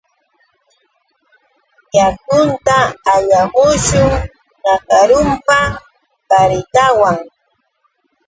[1.97, 2.77] Yakunta
[3.13, 4.11] allamushun.
[4.61, 5.59] Nakarumipa
[6.29, 7.17] baritawan